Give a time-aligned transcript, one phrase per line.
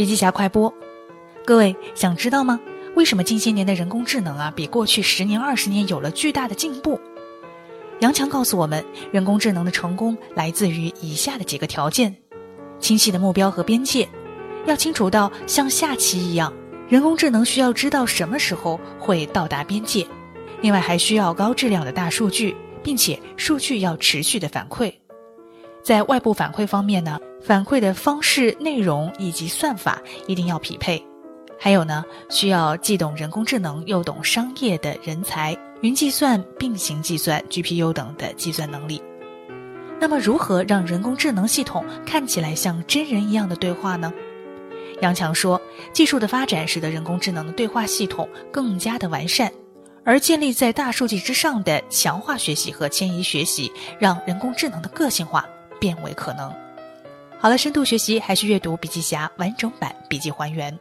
[0.00, 0.72] 笔记侠快播，
[1.44, 2.58] 各位想知道吗？
[2.96, 6.98] 为什么近些年的人工智能啊，比过去十年、二十年有了巨大的进步？
[7.98, 8.82] 杨强告诉我们，
[9.12, 12.16] 人工智能的成功来自于以下的几个条件：
[12.78, 14.08] 清晰的目标和边界，
[14.64, 16.50] 要清楚到像下棋一样，
[16.88, 20.06] 人工智能需要知道什么时候会到达边界。
[20.62, 24.90] 另外，还需要高质量的大数据，并且数据要持续的反馈。
[25.82, 27.18] 在外部反馈方面呢？
[27.42, 31.02] 反馈的方式、内容以及算法一定要匹配，
[31.58, 39.02] 还有呢，需要既懂人工智能又懂商业的人才，云计算、并行计算、GPU 等的计算能力。
[39.98, 44.12] 那么，如何让人工智能系统看起来像真人一样的对话呢？
[45.00, 45.58] 杨强说，
[45.94, 49.50] 技术的发展使得人工智能的对话系统更加的完善，
[50.04, 55.46] 而建立在大数据之上的强化学习和迁移学习，让人工智能的个性化
[55.80, 56.54] 变为可能。
[57.40, 60.78] 好了，深度学习还是阅读笔记侠完整版笔记还原。